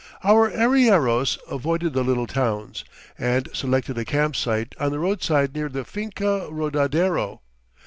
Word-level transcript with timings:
Our 0.23 0.49
arrieros 0.49 1.37
avoided 1.47 1.93
the 1.93 2.01
little 2.01 2.25
towns, 2.25 2.83
and 3.19 3.47
selected 3.53 3.99
a 3.99 4.03
camp 4.03 4.35
site 4.35 4.73
on 4.79 4.89
the 4.91 4.97
roadside 4.97 5.53
near 5.53 5.69
the 5.69 5.85
Finca 5.85 6.47
Rodadero. 6.49 7.41